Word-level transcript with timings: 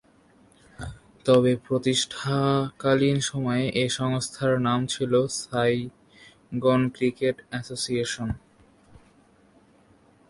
তবে 1.25 1.51
প্রতিষ্ঠাকালীন 1.67 3.17
সময়ে 3.21 3.65
এ 3.83 3.85
সংস্থার 3.99 4.53
নাম 4.59 4.79
ছিল 4.85 5.13
সাইগন 5.41 6.81
ক্রিকেট 6.95 7.37
অ্যাসোসিয়েশন। 7.49 8.29